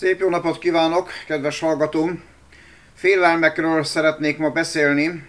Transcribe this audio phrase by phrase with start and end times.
[0.00, 2.22] Szép jó napot kívánok, kedves hallgatóm!
[2.94, 5.24] Félelmekről szeretnék ma beszélni,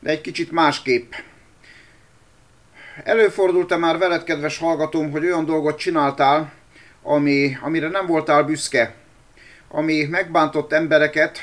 [0.00, 1.12] de egy kicsit másképp.
[3.04, 6.52] Előfordult-e már veled, kedves hallgatóm, hogy olyan dolgot csináltál,
[7.02, 8.94] ami, amire nem voltál büszke,
[9.68, 11.38] ami megbántott embereket,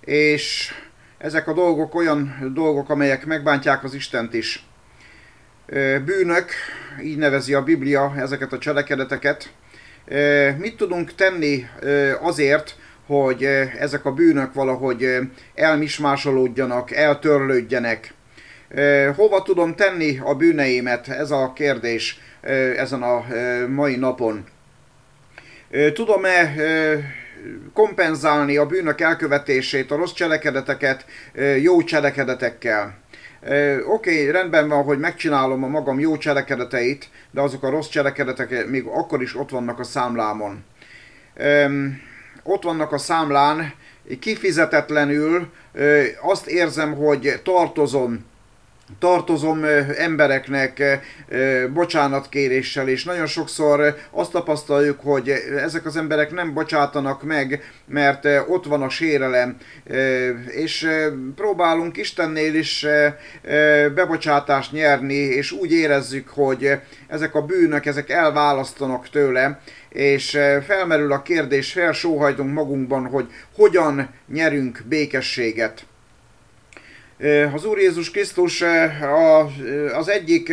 [0.00, 0.74] és
[1.18, 4.66] ezek a dolgok olyan dolgok, amelyek megbántják az Istent is.
[6.04, 6.50] Bűnök,
[7.02, 9.50] így nevezi a Biblia ezeket a cselekedeteket,
[10.58, 11.66] Mit tudunk tenni
[12.20, 13.44] azért, hogy
[13.78, 15.18] ezek a bűnök valahogy
[15.54, 18.14] elmismásolódjanak, eltörlődjenek?
[19.16, 21.08] Hova tudom tenni a bűneimet?
[21.08, 22.20] Ez a kérdés
[22.76, 23.24] ezen a
[23.68, 24.44] mai napon.
[25.92, 26.54] Tudom-e
[27.72, 31.04] kompenzálni a bűnök elkövetését, a rossz cselekedeteket
[31.60, 32.98] jó cselekedetekkel?
[33.42, 38.66] Oké, okay, rendben van, hogy megcsinálom a magam jó cselekedeteit, de azok a rossz cselekedetek
[38.66, 40.64] még akkor is ott vannak a számlámon.
[42.42, 43.74] Ott vannak a számlán,
[44.20, 45.52] kifizetetlenül
[46.20, 48.24] azt érzem, hogy tartozom
[48.98, 49.64] tartozom
[49.96, 51.00] embereknek
[51.72, 58.64] bocsánatkéréssel, és nagyon sokszor azt tapasztaljuk, hogy ezek az emberek nem bocsátanak meg, mert ott
[58.64, 59.56] van a sérelem,
[60.46, 60.88] és
[61.34, 62.86] próbálunk Istennél is
[63.94, 66.70] bebocsátást nyerni, és úgy érezzük, hogy
[67.06, 74.82] ezek a bűnök, ezek elválasztanak tőle, és felmerül a kérdés, felsóhajtunk magunkban, hogy hogyan nyerünk
[74.88, 75.86] békességet.
[77.54, 78.64] Az Úr Jézus Krisztus
[79.92, 80.52] az egyik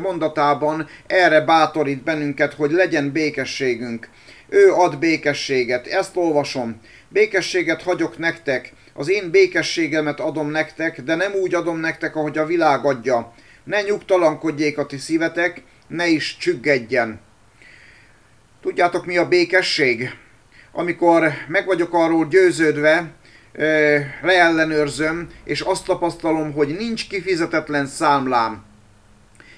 [0.00, 4.08] mondatában erre bátorít bennünket, hogy legyen békességünk.
[4.48, 5.86] Ő ad békességet.
[5.86, 6.80] Ezt olvasom.
[7.08, 8.72] Békességet hagyok nektek.
[8.92, 13.32] Az én békességemet adom nektek, de nem úgy adom nektek, ahogy a világ adja.
[13.64, 17.20] Ne nyugtalankodjék a ti szívetek, ne is csüggedjen.
[18.62, 20.10] Tudjátok mi a békesség?
[20.72, 23.10] Amikor meg vagyok arról győződve,
[24.22, 28.64] leellenőrzöm, és azt tapasztalom, hogy nincs kifizetetlen számlám.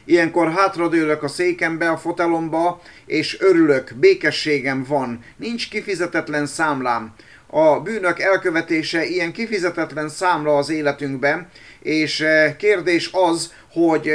[0.04, 7.14] Ilyenkor hátradőlök a székembe, a fotelomba, és örülök, békességem van, nincs kifizetetlen számlám.
[7.46, 11.48] A bűnök elkövetése ilyen kifizetetlen számla az életünkben,
[11.82, 12.24] és
[12.58, 14.10] kérdés az, hogy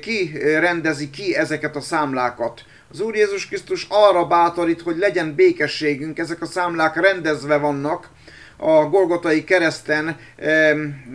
[0.00, 2.64] ki rendezi ki ezeket a számlákat.
[2.92, 8.08] Az Úr Jézus Krisztus arra bátorít, hogy legyen békességünk, ezek a számlák rendezve vannak,
[8.60, 10.16] a Golgotai kereszten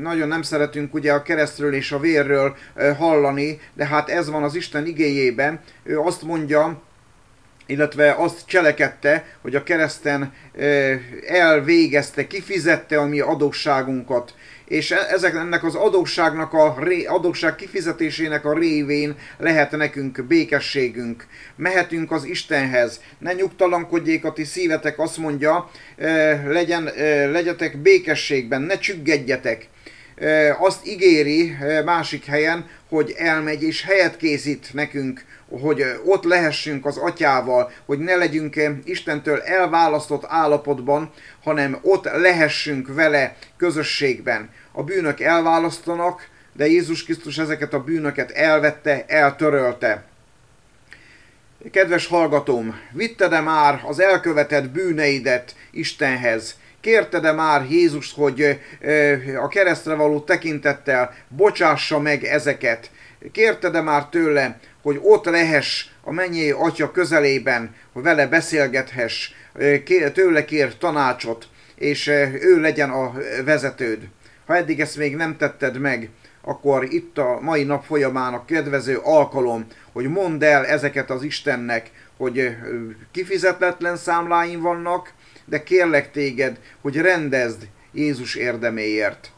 [0.02, 4.44] nagyon nem szeretünk ugye a keresztről és a vérről eh, hallani, de hát ez van
[4.44, 5.60] az Isten igéjében.
[5.84, 6.82] Ő azt mondja,
[7.66, 10.34] illetve azt cselekedte, hogy a kereszten
[11.28, 14.34] elvégezte, kifizette a mi adósságunkat
[14.68, 16.78] és e- ezek, ennek az adósságnak a
[17.08, 21.26] adósság kifizetésének a révén lehet nekünk békességünk.
[21.56, 23.02] Mehetünk az Istenhez.
[23.18, 25.70] Ne nyugtalankodjék a ti szívetek, azt mondja,
[26.48, 26.84] legyen,
[27.32, 29.68] legyetek békességben, ne csüggedjetek.
[30.60, 37.72] Azt ígéri másik helyen, hogy elmegy és helyet készít nekünk hogy ott lehessünk az atyával,
[37.86, 41.12] hogy ne legyünk Istentől elválasztott állapotban,
[41.44, 44.50] hanem ott lehessünk vele közösségben.
[44.72, 50.04] A bűnök elválasztanak, de Jézus Krisztus ezeket a bűnöket elvette, eltörölte.
[51.72, 56.56] Kedves hallgatóm, vitted-e már az elkövetett bűneidet Istenhez?
[56.86, 58.60] Kérted-e már Jézust, hogy
[59.42, 62.92] a keresztre való tekintettel bocsássa meg ezeket?
[63.32, 69.32] Kérted-e már tőle, hogy ott lehess a mennyi atya közelében, hogy vele beszélgethess,
[70.14, 72.08] tőle kér tanácsot, és
[72.42, 73.14] ő legyen a
[73.46, 74.00] vezetőd.
[74.46, 76.10] Ha eddig ezt még nem tetted meg,
[76.42, 81.92] akkor itt a mai nap folyamán a kedvező alkalom, hogy mondd el ezeket az Istennek,
[82.18, 82.56] hogy
[83.12, 85.14] kifizetetlen számláim vannak,
[85.46, 89.32] de kérlek téged, hogy rendezd Jézus érdeméért.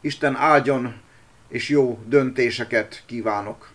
[0.00, 1.00] Isten áldjon
[1.48, 3.70] és jó döntéseket kívánok!